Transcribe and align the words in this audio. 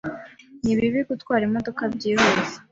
Ni 0.63 0.73
bibi 0.77 0.99
gutwara 1.09 1.41
imodoka 1.47 1.81
byihuse. 1.95 2.55